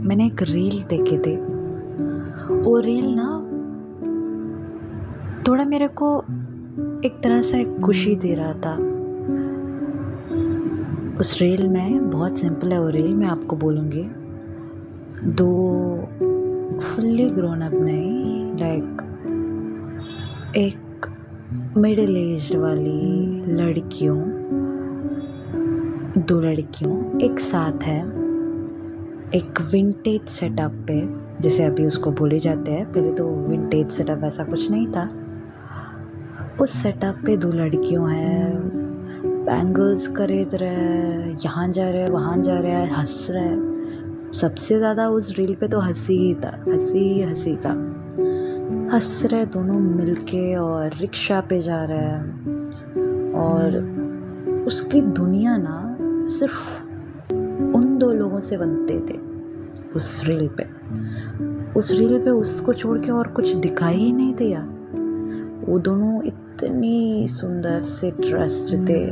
[0.00, 1.36] मैंने एक रील देखे थे।
[2.54, 3.44] वो रील ना
[5.48, 6.20] थोड़ा मेरे को
[7.04, 8.74] एक तरह से खुशी दे रहा था।
[11.20, 14.10] उस रील में, बहुत सिंपल है वो रील, मैं आपको बोलूँगी।
[15.24, 15.50] दो
[16.80, 19.02] फुल्ली ग्रोन अप नहीं लाइक
[20.56, 21.06] एक
[21.78, 24.18] मिडिल एज वाली लड़कियों,
[26.18, 28.17] दो लड़कियों एक साथ है।
[29.34, 31.08] एक विंटेज सेटअप पे,
[31.40, 35.10] जैसे अभी उसको बोले जाते हैं, पहले तो विंटेज सेटअप ऐसा कुछ नहीं था।
[36.60, 38.58] उस सेटअप पे दो लड़कियों हैं
[39.44, 44.32] बैंगल्स खरीद रहे हैं, यहाँ जा रहे हैं, वहाँ जा रहे हैं, हंस रहे हैं।
[44.32, 47.72] सबसे ज़्यादा उस रील पे तो हँसी ही था, हँसी ही हँसी था।
[48.94, 53.80] हंस रहे दोनों मिलके और रिक्शा पे जा रहे हैं। और
[54.66, 55.96] उसकी दुनिया ना
[56.28, 56.87] सिर्फ़
[58.38, 59.18] लोगों से बनते थे,
[59.96, 60.64] उस रील पे।
[61.78, 64.60] उस रील पे उसको छोड़ के और कुछ दिखाई ही नहीं दिया।
[65.66, 69.02] वो दोनों इतनी सुंदर से ड्रेस्ड थे,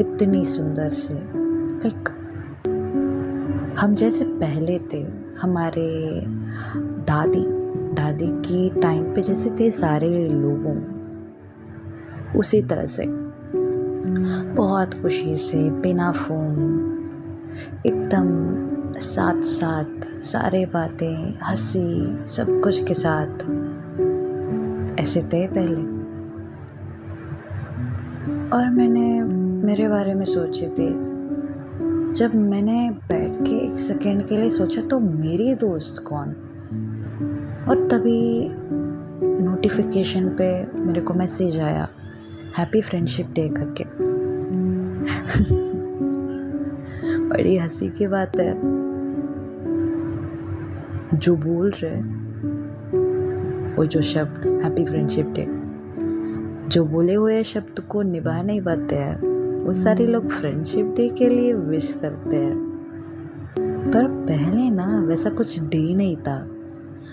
[0.00, 2.08] इतनी सुंदर से। लाइक
[3.78, 5.06] हम जैसे पहले थे,
[5.40, 6.22] हमारे
[7.06, 7.44] दादी
[7.94, 10.76] दादी की टाइम पे जैसे थे सारे लोगों।
[12.38, 13.06] उसी तरह से,
[14.54, 16.96] बहुत खुशी से, बिना फ़ोन
[17.86, 18.60] एकदम
[19.00, 23.60] साथ साथ सारे बातें, हँसी, सब कुछ के साथ।
[25.00, 26.00] ऐसे थे पहले।
[28.56, 29.22] और मैंने,
[29.66, 31.10] मेरे बारे में सोचे थे।
[32.12, 36.28] जब मैंने बैठ के एक सेकेंड के लिए सोचा तो मेरी दोस्त कौन?
[37.68, 38.48] और तभी
[39.22, 41.88] नोटिफिकेशन पे मेरे को मैसेज आया
[42.58, 43.84] हैप्पी फ्रेंडशिप डे करके।
[47.40, 48.54] बड़ी हँसी की बात है।
[51.18, 52.00] जो बोल रहे
[53.74, 55.46] वो जो शब्द हैप्पी फ्रेंडशिप डे
[56.68, 59.20] जो बोले हुए शब्द को निभा नहीं पाते हैं,
[59.64, 62.56] वो सारे लोग फ्रेंडशिप डे के लिए विश करते हैं।
[63.94, 66.48] पर पहले ना, वैसा कुछ डे नहीं था।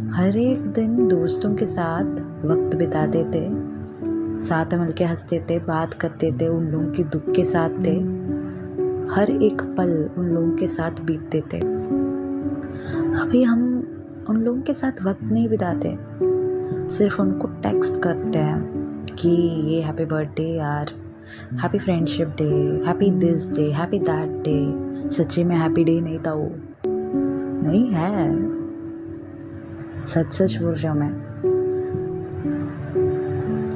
[0.00, 2.04] हर एक दिन दोस्तों के साथ
[2.44, 3.48] वक्त बिताते थे,
[4.40, 8.21] साथ मिलके हँसते थे, बात करते थे, उन लोगों के दुख के साथ थे।
[9.12, 11.58] हर एक पल उन लोगों के साथ बीतते थे।
[13.20, 13.86] अभी हम
[14.30, 15.98] उन लोगों के साथ वक्त नहीं बिताते।
[16.90, 18.62] सिर्फ़ उनको टेक्स्ट करते हैं
[19.18, 19.28] कि
[19.74, 20.86] ये हैप्पी बर्थडे यार
[21.54, 24.74] happy friendship day happy this day happy that day
[25.10, 26.52] सच्ची में हैप्पी डे नहीं था वो।
[27.66, 28.36] नहीं है।
[30.06, 31.12] सच सच बोल रही हूँ मैं।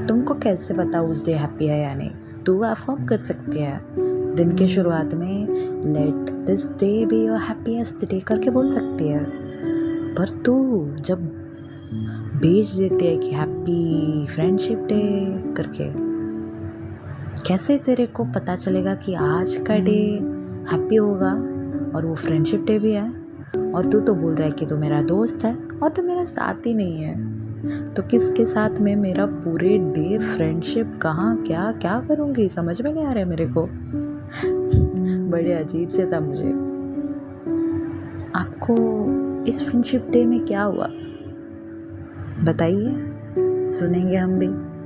[0.07, 2.11] तुमको कैसे पता उस डे हैप्पी है या नहीं?
[2.47, 4.06] तू अफॉर्म कर सकती है।
[4.37, 5.47] दिन के शुरुआत में
[5.93, 9.25] let this day be your happiest day करके बोल सकती है।
[10.15, 10.55] पर तू
[11.01, 11.23] जब
[12.43, 15.03] भेज देती है कि हैप्पी फ्रेंडशिप डे
[15.57, 15.85] करके,
[17.43, 19.99] कैसे तेरे को पता चलेगा कि आज का डे
[20.73, 21.33] हैप्पी होगा
[21.97, 23.09] और वो फ्रेंडशिप डे भी है?
[23.75, 26.67] और तू तो बोल रहा है कि तू मेरा दोस्त है और तू मेरा साथ
[26.67, 32.49] ही नहीं है। तो किसके साथ में मेरा पूरे डे फ्रेंडशिप कहाँ, क्या क्या करूँगी?
[32.49, 33.69] समझ में नहीं आ रहा है मेरे को।
[35.31, 36.50] बड़े अजीब से था मुझे।
[38.34, 38.75] आपको
[39.44, 40.88] इस फ्रेंडशिप डे में क्या हुआ?
[42.44, 42.94] बताइए,
[43.70, 44.66] सुनेंगे हम भी।